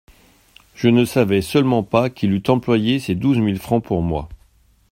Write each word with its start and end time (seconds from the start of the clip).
Je 0.73 0.87
ne 0.87 1.05
savais 1.05 1.43
seulement 1.43 1.83
pas 1.83 2.09
qu'il 2.09 2.31
eût 2.33 2.41
employé 2.47 2.99
ces 2.99 3.13
douze 3.13 3.37
mille 3.37 3.59
francs 3.59 3.83
pour 3.83 4.01
moi. 4.01 4.29